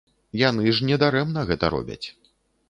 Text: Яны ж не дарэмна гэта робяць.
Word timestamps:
Яны 0.41 0.63
ж 0.77 0.87
не 0.91 0.97
дарэмна 1.03 1.45
гэта 1.51 1.71
робяць. 1.75 2.01